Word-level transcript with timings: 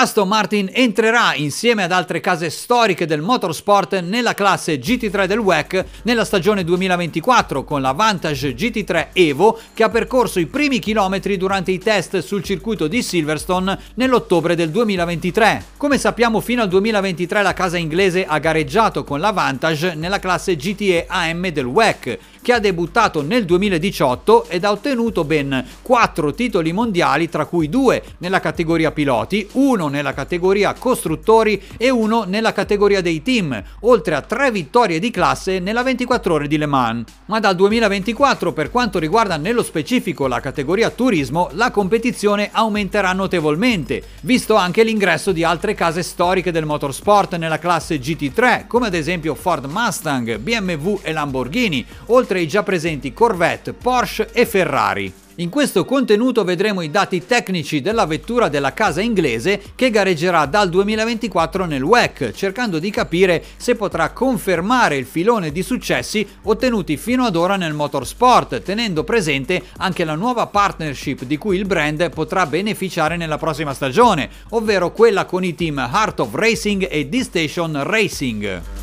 Aston 0.00 0.28
Martin 0.28 0.70
entrerà 0.72 1.34
insieme 1.34 1.82
ad 1.82 1.92
altre 1.92 2.20
case 2.20 2.48
storiche 2.48 3.04
del 3.04 3.20
motorsport 3.20 4.00
nella 4.00 4.32
classe 4.32 4.78
GT3 4.78 5.26
del 5.26 5.40
WEC 5.40 5.84
nella 6.04 6.24
stagione 6.24 6.64
2024 6.64 7.64
con 7.64 7.82
la 7.82 7.92
Vantage 7.92 8.54
GT3 8.54 9.08
Evo 9.12 9.60
che 9.74 9.82
ha 9.82 9.90
percorso 9.90 10.40
i 10.40 10.46
primi 10.46 10.78
chilometri 10.78 11.36
durante 11.36 11.70
i 11.70 11.76
test 11.78 12.20
sul 12.20 12.42
circuito 12.42 12.86
di 12.86 13.02
Silverstone 13.02 13.78
nell'ottobre 13.96 14.54
del 14.54 14.70
2023. 14.70 15.64
Come 15.76 15.98
sappiamo 15.98 16.40
fino 16.40 16.62
al 16.62 16.68
2023 16.68 17.42
la 17.42 17.52
casa 17.52 17.76
inglese 17.76 18.24
ha 18.24 18.38
gareggiato 18.38 19.04
con 19.04 19.20
la 19.20 19.32
Vantage 19.32 19.94
nella 19.96 20.18
classe 20.18 20.56
GTE 20.56 21.04
AM 21.08 21.46
del 21.48 21.66
WEC 21.66 22.18
che 22.42 22.52
ha 22.52 22.58
debuttato 22.58 23.22
nel 23.22 23.44
2018 23.44 24.46
ed 24.48 24.64
ha 24.64 24.70
ottenuto 24.70 25.24
ben 25.24 25.64
4 25.82 26.34
titoli 26.34 26.72
mondiali, 26.72 27.28
tra 27.28 27.46
cui 27.46 27.68
2 27.68 28.02
nella 28.18 28.40
categoria 28.40 28.92
piloti, 28.92 29.48
1 29.52 29.88
nella 29.88 30.14
categoria 30.14 30.74
costruttori 30.74 31.60
e 31.76 31.90
1 31.90 32.24
nella 32.24 32.52
categoria 32.52 33.00
dei 33.00 33.22
team, 33.22 33.62
oltre 33.80 34.14
a 34.14 34.22
3 34.22 34.50
vittorie 34.50 34.98
di 34.98 35.10
classe 35.10 35.58
nella 35.58 35.82
24 35.82 36.34
ore 36.34 36.48
di 36.48 36.56
Le 36.56 36.66
Mans. 36.66 37.04
Ma 37.26 37.40
dal 37.40 37.54
2024, 37.56 38.52
per 38.52 38.70
quanto 38.70 38.98
riguarda 38.98 39.36
nello 39.36 39.62
specifico 39.62 40.26
la 40.26 40.40
categoria 40.40 40.90
turismo, 40.90 41.48
la 41.52 41.70
competizione 41.70 42.50
aumenterà 42.52 43.12
notevolmente, 43.12 44.02
visto 44.22 44.54
anche 44.54 44.82
l'ingresso 44.82 45.32
di 45.32 45.44
altre 45.44 45.74
case 45.74 46.02
storiche 46.02 46.52
del 46.52 46.64
motorsport 46.64 47.36
nella 47.36 47.58
classe 47.58 47.98
GT3, 47.98 48.66
come 48.66 48.86
ad 48.86 48.94
esempio 48.94 49.34
Ford 49.34 49.64
Mustang, 49.66 50.38
BMW 50.38 51.00
e 51.02 51.12
Lamborghini, 51.12 51.84
oltre 52.06 52.29
oltre 52.30 52.38
ai 52.38 52.48
già 52.48 52.62
presenti 52.62 53.12
Corvette, 53.12 53.72
Porsche 53.72 54.28
e 54.32 54.46
Ferrari. 54.46 55.12
In 55.36 55.48
questo 55.48 55.84
contenuto 55.84 56.44
vedremo 56.44 56.80
i 56.80 56.90
dati 56.90 57.26
tecnici 57.26 57.80
della 57.80 58.06
vettura 58.06 58.48
della 58.48 58.72
casa 58.72 59.00
inglese 59.00 59.60
che 59.74 59.90
gareggerà 59.90 60.46
dal 60.46 60.68
2024 60.68 61.64
nel 61.64 61.82
WEC, 61.82 62.30
cercando 62.32 62.78
di 62.78 62.90
capire 62.90 63.42
se 63.56 63.74
potrà 63.74 64.10
confermare 64.10 64.96
il 64.96 65.06
filone 65.06 65.50
di 65.50 65.62
successi 65.62 66.24
ottenuti 66.42 66.96
fino 66.96 67.24
ad 67.24 67.34
ora 67.34 67.56
nel 67.56 67.74
motorsport, 67.74 68.62
tenendo 68.62 69.02
presente 69.02 69.62
anche 69.78 70.04
la 70.04 70.14
nuova 70.14 70.46
partnership 70.46 71.24
di 71.24 71.36
cui 71.36 71.56
il 71.56 71.66
brand 71.66 72.10
potrà 72.10 72.46
beneficiare 72.46 73.16
nella 73.16 73.38
prossima 73.38 73.74
stagione, 73.74 74.28
ovvero 74.50 74.92
quella 74.92 75.24
con 75.24 75.42
i 75.42 75.56
team 75.56 75.78
Heart 75.78 76.20
of 76.20 76.34
Racing 76.34 76.86
e 76.88 77.06
D-Station 77.06 77.82
Racing. 77.82 78.79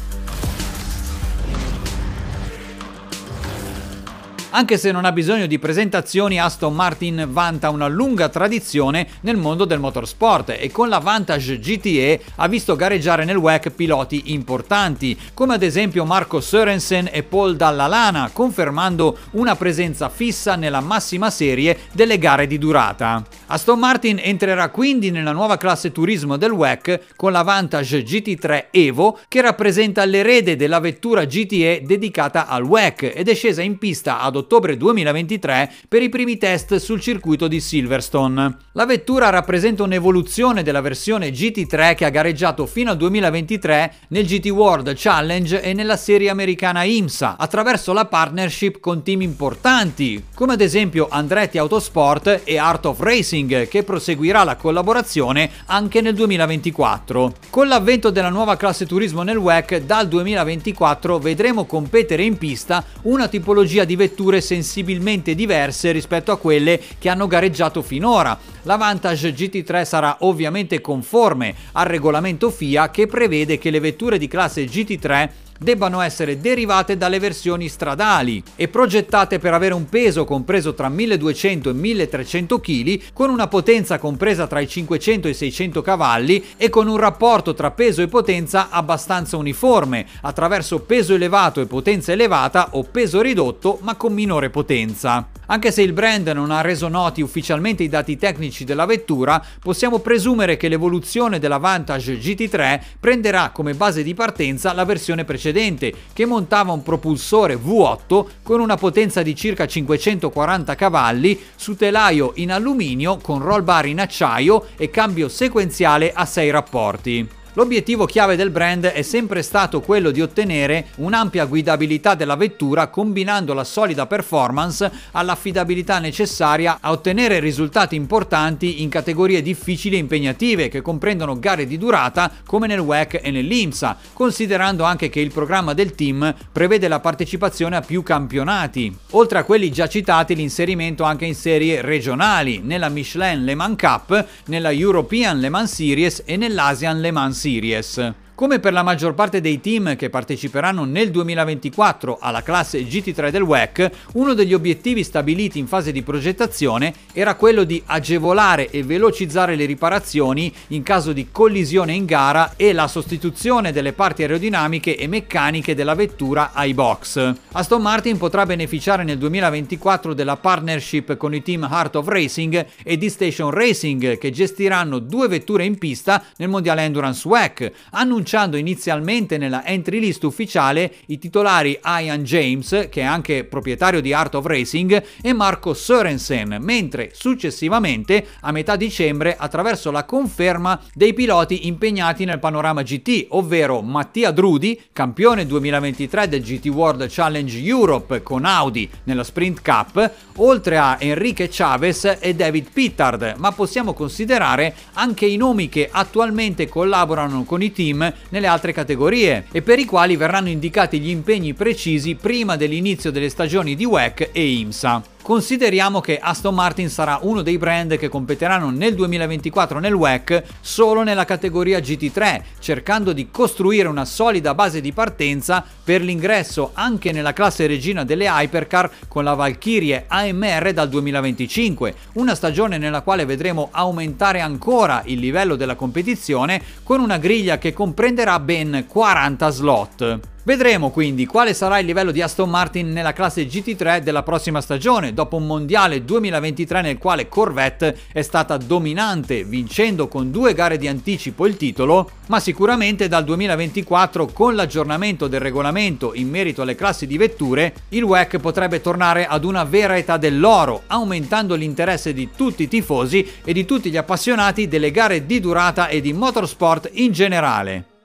Anche 4.57 4.79
se 4.79 4.91
non 4.91 5.05
ha 5.05 5.11
bisogno 5.11 5.45
di 5.45 5.59
presentazioni, 5.59 6.39
Aston 6.39 6.73
Martin 6.73 7.27
vanta 7.29 7.69
una 7.69 7.85
lunga 7.85 8.27
tradizione 8.27 9.07
nel 9.21 9.37
mondo 9.37 9.65
del 9.65 9.77
motorsport 9.77 10.55
e 10.57 10.71
con 10.71 10.89
la 10.89 10.97
Vantage 10.97 11.59
GTE 11.59 12.21
ha 12.37 12.47
visto 12.47 12.75
gareggiare 12.75 13.23
nel 13.23 13.37
WEC 13.37 13.69
piloti 13.69 14.33
importanti, 14.33 15.15
come 15.35 15.53
ad 15.53 15.61
esempio 15.61 16.05
Marco 16.05 16.41
Sørensen 16.41 17.07
e 17.11 17.21
Paul 17.21 17.55
Dallalana, 17.55 18.31
confermando 18.33 19.19
una 19.33 19.55
presenza 19.55 20.09
fissa 20.09 20.55
nella 20.55 20.81
massima 20.81 21.29
serie 21.29 21.77
delle 21.91 22.17
gare 22.17 22.47
di 22.47 22.57
durata. 22.57 23.23
Aston 23.49 23.79
Martin 23.79 24.19
entrerà 24.21 24.67
quindi 24.69 25.09
nella 25.09 25.31
nuova 25.31 25.55
classe 25.55 25.93
turismo 25.93 26.35
del 26.35 26.51
WEC 26.51 27.15
con 27.15 27.31
la 27.31 27.43
Vantage 27.43 28.03
GT3 28.03 28.65
Evo 28.71 29.19
che 29.29 29.39
rappresenta 29.39 30.03
l'erede 30.03 30.57
della 30.57 30.81
vettura 30.81 31.23
GTE 31.23 31.83
dedicata 31.85 32.47
al 32.47 32.63
WEC 32.63 33.13
ed 33.15 33.29
è 33.29 33.33
scesa 33.33 33.61
in 33.61 33.77
pista 33.77 34.19
ad 34.19 34.35
ottobre 34.35 34.75
2023 34.75 35.71
per 35.87 36.01
i 36.01 36.09
primi 36.09 36.37
test 36.37 36.75
sul 36.75 36.99
circuito 36.99 37.47
di 37.47 37.61
Silverstone. 37.61 38.57
La 38.73 38.85
vettura 38.85 39.29
rappresenta 39.29 39.83
un'evoluzione 39.83 40.61
della 40.61 40.81
versione 40.81 41.29
GT3 41.29 41.95
che 41.95 42.03
ha 42.03 42.09
gareggiato 42.09 42.65
fino 42.65 42.91
al 42.91 42.97
2023 42.97 43.93
nel 44.09 44.25
GT 44.25 44.47
World 44.47 44.91
Challenge 44.93 45.61
e 45.61 45.71
nella 45.71 45.95
serie 45.95 46.29
americana 46.29 46.83
IMSA 46.83 47.37
attraverso 47.37 47.93
la 47.93 48.07
partnership 48.07 48.81
con 48.81 49.03
team 49.03 49.21
importanti 49.21 50.25
come 50.33 50.53
ad 50.53 50.61
esempio 50.61 51.07
Andretti 51.09 51.57
Autosport 51.57 52.41
e 52.43 52.57
Art 52.57 52.85
of 52.87 52.99
Racing 52.99 53.35
che 53.45 53.83
proseguirà 53.83 54.43
la 54.43 54.55
collaborazione 54.55 55.51
anche 55.67 56.01
nel 56.01 56.15
2024. 56.15 57.33
Con 57.51 57.67
l'avvento 57.67 58.09
della 58.09 58.29
nuova 58.29 58.57
classe 58.57 58.87
turismo 58.87 59.21
nel 59.21 59.37
WEC 59.37 59.81
dal 59.81 60.07
2024 60.07 61.19
vedremo 61.19 61.65
competere 61.65 62.23
in 62.23 62.37
pista 62.37 62.83
una 63.03 63.27
tipologia 63.27 63.83
di 63.83 63.95
vetture 63.95 64.41
sensibilmente 64.41 65.35
diverse 65.35 65.91
rispetto 65.91 66.31
a 66.31 66.37
quelle 66.37 66.81
che 66.97 67.09
hanno 67.09 67.27
gareggiato 67.27 67.83
finora. 67.83 68.37
La 68.63 68.75
Vantage 68.75 69.33
GT3 69.33 69.85
sarà 69.85 70.17
ovviamente 70.21 70.81
conforme 70.81 71.53
al 71.73 71.85
regolamento 71.85 72.49
FIA 72.49 72.89
che 72.89 73.05
prevede 73.05 73.59
che 73.59 73.69
le 73.69 73.79
vetture 73.79 74.17
di 74.17 74.27
classe 74.27 74.65
GT3 74.65 75.29
debbano 75.59 76.01
essere 76.01 76.39
derivate 76.39 76.97
dalle 76.97 77.19
versioni 77.19 77.67
stradali 77.67 78.43
e 78.55 78.67
progettate 78.67 79.39
per 79.39 79.53
avere 79.53 79.73
un 79.73 79.87
peso 79.87 80.25
compreso 80.25 80.73
tra 80.73 80.89
1200 80.89 81.69
e 81.69 81.73
1300 81.73 82.59
kg 82.59 83.01
con 83.13 83.29
una 83.29 83.47
potenza 83.47 83.99
compresa 83.99 84.47
tra 84.47 84.59
i 84.59 84.67
500 84.67 85.27
e 85.27 85.31
i 85.31 85.33
600 85.33 85.81
cavalli 85.81 86.43
e 86.57 86.69
con 86.69 86.87
un 86.87 86.97
rapporto 86.97 87.53
tra 87.53 87.71
peso 87.71 88.01
e 88.01 88.07
potenza 88.07 88.69
abbastanza 88.69 89.37
uniforme 89.37 90.05
attraverso 90.21 90.79
peso 90.79 91.13
elevato 91.13 91.61
e 91.61 91.65
potenza 91.65 92.11
elevata 92.11 92.69
o 92.71 92.83
peso 92.83 93.21
ridotto 93.21 93.79
ma 93.81 93.95
con 93.95 94.13
minore 94.13 94.49
potenza. 94.49 95.36
Anche 95.47 95.71
se 95.71 95.81
il 95.81 95.93
brand 95.93 96.27
non 96.27 96.51
ha 96.51 96.59
reso 96.59 96.89
noti 96.89 97.21
ufficialmente 97.21 97.81
i 97.81 97.89
dati 97.89 98.17
tecnici 98.17 98.65
della 98.65 98.85
vettura, 98.85 99.41
possiamo 99.61 99.99
presumere 99.99 100.57
che 100.57 100.67
l'evoluzione 100.67 101.39
della 101.39 101.57
Vantage 101.57 102.17
GT3 102.19 102.81
prenderà 102.99 103.51
come 103.51 103.73
base 103.73 104.03
di 104.03 104.13
partenza 104.13 104.73
la 104.73 104.83
versione 104.83 105.23
precedente, 105.23 105.93
che 106.11 106.25
montava 106.25 106.73
un 106.73 106.83
propulsore 106.83 107.55
V8 107.55 108.25
con 108.43 108.59
una 108.59 108.75
potenza 108.75 109.21
di 109.21 109.35
circa 109.35 109.65
540 109.65 110.75
cavalli 110.75 111.39
su 111.55 111.77
telaio 111.77 112.33
in 112.35 112.51
alluminio 112.51 113.17
con 113.17 113.41
roll 113.41 113.63
bar 113.63 113.85
in 113.85 114.01
acciaio 114.01 114.67
e 114.75 114.89
cambio 114.89 115.29
sequenziale 115.29 116.11
a 116.13 116.25
6 116.25 116.49
rapporti. 116.49 117.36
L'obiettivo 117.57 118.05
chiave 118.05 118.35
del 118.35 118.51
brand 118.51 118.85
è 118.85 119.01
sempre 119.01 119.41
stato 119.41 119.81
quello 119.81 120.11
di 120.11 120.21
ottenere 120.21 120.89
un'ampia 120.97 121.45
guidabilità 121.45 122.13
della 122.13 122.35
vettura 122.35 122.89
combinando 122.89 123.55
la 123.55 123.63
solida 123.63 124.05
performance 124.05 124.91
all'affidabilità 125.13 125.97
necessaria 125.97 126.77
a 126.79 126.91
ottenere 126.91 127.39
risultati 127.39 127.95
importanti 127.95 128.83
in 128.83 128.89
categorie 128.89 129.41
difficili 129.41 129.95
e 129.95 129.99
impegnative 129.99 130.69
che 130.69 130.83
comprendono 130.83 131.39
gare 131.39 131.65
di 131.65 131.79
durata 131.79 132.31
come 132.45 132.67
nel 132.67 132.77
WEC 132.77 133.21
e 133.23 133.31
nell'IMSA, 133.31 133.97
considerando 134.13 134.83
anche 134.83 135.09
che 135.09 135.19
il 135.19 135.31
programma 135.31 135.73
del 135.73 135.95
team 135.95 136.31
prevede 136.51 136.87
la 136.87 136.99
partecipazione 136.99 137.75
a 137.75 137.81
più 137.81 138.03
campionati. 138.03 138.95
Oltre 139.13 139.39
a 139.39 139.43
quelli 139.43 139.71
già 139.71 139.87
citati 139.87 140.35
l'inserimento 140.35 141.03
anche 141.03 141.25
in 141.25 141.33
serie 141.33 141.81
regionali, 141.81 142.59
nella 142.63 142.89
Michelin 142.89 143.43
Le 143.43 143.55
Mans 143.55 143.79
Cup, 143.79 144.27
nella 144.45 144.71
European 144.71 145.39
Le 145.39 145.49
Mans 145.49 145.73
Series 145.73 146.21
e 146.23 146.37
nell'Asian 146.37 147.01
Le 147.01 147.09
Mans 147.09 147.33
Series. 147.33 147.46
Series. 147.47 147.97
Come 148.37 148.59
per 148.59 148.71
la 148.71 148.83
maggior 148.83 149.15
parte 149.15 149.41
dei 149.41 149.59
team 149.59 149.95
che 149.95 150.11
parteciperanno 150.11 150.83
nel 150.83 151.09
2024 151.09 152.19
alla 152.21 152.43
classe 152.43 152.83
GT3 152.83 153.31
del 153.31 153.41
WEC, 153.41 153.89
uno 154.13 154.35
degli 154.35 154.53
obiettivi 154.53 155.03
stabiliti 155.03 155.57
in 155.57 155.65
fase 155.65 155.91
di 155.91 156.03
progettazione 156.03 156.93
era 157.13 157.33
quello 157.33 157.63
di 157.63 157.81
agevolare 157.83 158.69
e 158.69 158.83
velocizzare 158.83 159.55
le 159.55 159.65
riparazioni 159.65 160.53
in 160.67 160.83
caso 160.83 161.13
di 161.13 161.29
collisione 161.31 161.93
in 161.93 162.05
gara 162.05 162.53
e 162.57 162.73
la 162.73 162.87
sostituzione 162.87 163.71
delle 163.71 163.93
parti 163.93 164.21
aerodinamiche 164.21 164.95
e 164.95 165.07
meccaniche 165.07 165.73
della 165.73 165.95
vettura 165.95 166.51
ai 166.53 166.75
box. 166.75 167.33
Aston 167.53 167.81
Martin 167.81 168.17
potrà 168.17 168.45
beneficiare 168.45 169.03
nel 169.03 169.17
2024 169.17 170.13
della 170.13 170.37
partnership 170.37 171.17
con 171.17 171.33
i 171.33 171.41
team 171.41 171.67
Heart 171.67 171.95
of 171.95 172.07
Racing 172.07 172.67
e 172.83 172.97
D-Station 172.97 173.49
Racing 173.49 174.19
che 174.19 174.29
gestiranno 174.29 174.99
due 174.99 175.27
vetture 175.27 175.65
in 175.65 175.79
pista 175.79 176.23
nel 176.37 176.49
mondiale 176.49 176.83
Endurance 176.83 177.27
WEC, 177.27 177.71
annunciando 177.93 178.25
annunciando 178.27 178.57
inizialmente 178.57 179.37
nella 179.37 179.65
entry 179.65 179.99
list 179.99 180.23
ufficiale 180.23 180.95
i 181.05 181.17
titolari 181.17 181.79
Ian 181.81 182.23
James, 182.23 182.87
che 182.91 182.99
è 182.99 183.03
anche 183.03 183.45
proprietario 183.45 184.01
di 184.01 184.11
Art 184.11 184.35
of 184.35 184.45
Racing, 184.45 185.01
e 185.21 185.31
Marco 185.31 185.73
Sørensen, 185.73 186.57
mentre 186.59 187.11
successivamente 187.13 188.27
a 188.41 188.51
metà 188.51 188.75
dicembre 188.75 189.37
attraverso 189.37 189.91
la 189.91 190.03
conferma 190.03 190.77
dei 190.93 191.13
piloti 191.13 191.67
impegnati 191.67 192.25
nel 192.25 192.39
panorama 192.39 192.81
GT, 192.81 193.27
ovvero 193.29 193.81
Mattia 193.81 194.31
Drudi, 194.31 194.77
campione 194.91 195.45
2023 195.45 196.27
del 196.27 196.41
GT 196.41 196.65
World 196.67 197.07
Challenge 197.07 197.57
Europe 197.57 198.21
con 198.23 198.43
Audi 198.43 198.89
nella 199.05 199.23
Sprint 199.23 199.61
Cup, 199.61 200.11
oltre 200.37 200.77
a 200.77 200.97
Enrique 200.99 201.47
Chavez 201.49 202.17
e 202.19 202.35
David 202.35 202.71
Pittard, 202.73 203.35
ma 203.37 203.53
possiamo 203.53 203.93
considerare 203.93 204.75
anche 204.93 205.25
i 205.25 205.37
nomi 205.37 205.69
che 205.69 205.87
attualmente 205.89 206.67
collaborano 206.67 207.45
con 207.45 207.61
i 207.61 207.71
team 207.71 208.15
nelle 208.29 208.47
altre 208.47 208.73
categorie 208.73 209.45
e 209.51 209.61
per 209.61 209.79
i 209.79 209.85
quali 209.85 210.15
verranno 210.15 210.49
indicati 210.49 210.99
gli 210.99 211.09
impegni 211.09 211.53
precisi 211.53 212.15
prima 212.15 212.55
dell'inizio 212.55 213.11
delle 213.11 213.29
stagioni 213.29 213.75
di 213.75 213.85
WEC 213.85 214.29
e 214.31 214.45
IMSA. 214.45 215.15
Consideriamo 215.27 215.99
che 215.99 216.19
Aston 216.19 216.55
Martin 216.55 216.89
sarà 216.89 217.19
uno 217.23 217.41
dei 217.41 217.57
brand 217.57 217.97
che 217.97 218.07
competeranno 218.07 218.69
nel 218.69 218.95
2024 218.95 219.77
nel 219.77 219.93
WEC 219.93 220.41
solo 220.61 221.03
nella 221.03 221.25
categoria 221.25 221.79
GT3, 221.79 222.41
cercando 222.59 223.11
di 223.11 223.27
costruire 223.29 223.89
una 223.89 224.05
solida 224.05 224.55
base 224.55 224.79
di 224.79 224.93
partenza 224.93 225.65
per 225.83 226.01
l'ingresso 226.01 226.71
anche 226.75 227.11
nella 227.11 227.33
classe 227.33 227.67
regina 227.67 228.05
delle 228.05 228.23
hypercar 228.29 228.89
con 229.09 229.25
la 229.25 229.33
Valkyrie 229.33 230.05
AMR 230.07 230.71
dal 230.71 230.87
2025, 230.87 231.93
una 232.13 232.33
stagione 232.33 232.77
nella 232.77 233.01
quale 233.01 233.25
vedremo 233.25 233.67
aumentare 233.71 234.39
ancora 234.39 235.01
il 235.07 235.19
livello 235.19 235.57
della 235.57 235.75
competizione 235.75 236.61
con 236.83 237.01
una 237.01 237.17
griglia 237.17 237.57
che 237.57 237.73
comprenderà 237.73 238.39
ben 238.39 238.85
40 238.87 239.49
slot. 239.49 240.19
Vedremo 240.47 240.91
quindi 240.91 241.25
quale 241.25 241.53
sarà 241.53 241.77
il 241.77 241.85
livello 241.85 242.11
di 242.11 242.21
Aston 242.21 242.49
Martin 242.49 242.93
nella 242.93 243.11
classe 243.11 243.45
GT3 243.45 243.97
della 243.99 244.23
prossima 244.23 244.61
stagione, 244.61 245.13
dopo 245.13 245.35
un 245.35 245.45
mondiale 245.45 246.05
2023 246.05 246.79
nel 246.79 246.97
quale 246.97 247.27
Corvette 247.27 247.97
è 248.13 248.21
stata 248.21 248.55
dominante, 248.55 249.43
vincendo 249.43 250.07
con 250.07 250.31
due 250.31 250.53
gare 250.53 250.77
di 250.77 250.87
anticipo 250.87 251.45
il 251.47 251.57
titolo, 251.57 252.11
ma 252.27 252.39
sicuramente 252.39 253.09
dal 253.09 253.25
2024 253.25 254.27
con 254.27 254.55
l'aggiornamento 254.55 255.27
del 255.27 255.41
regolamento 255.41 256.13
in 256.13 256.29
merito 256.29 256.61
alle 256.61 256.75
classi 256.75 257.07
di 257.07 257.17
vetture, 257.17 257.73
il 257.89 258.03
WEC 258.03 258.37
potrebbe 258.37 258.79
tornare 258.79 259.25
ad 259.25 259.43
una 259.43 259.65
vera 259.65 259.97
età 259.97 260.15
dell'oro, 260.15 260.83
aumentando 260.87 261.55
l'interesse 261.55 262.13
di 262.13 262.29
tutti 262.33 262.63
i 262.63 262.67
tifosi 262.69 263.27
e 263.43 263.51
di 263.51 263.65
tutti 263.65 263.89
gli 263.89 263.97
appassionati 263.97 264.69
delle 264.69 264.91
gare 264.91 265.25
di 265.25 265.41
durata 265.41 265.89
e 265.89 265.99
di 265.99 266.13
motorsport 266.13 266.89
in 266.93 267.11
generale. 267.11 267.96